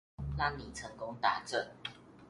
[0.35, 1.67] 讓你成功達陣